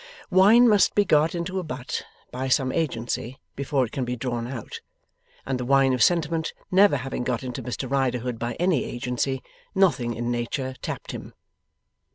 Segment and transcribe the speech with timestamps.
[0.31, 2.01] Wine must be got into a butt
[2.31, 4.81] by some agency before it can be drawn out;
[5.45, 9.43] and the wine of sentiment never having been got into Mr Riderhood by any agency,
[9.75, 11.35] nothing in nature tapped him.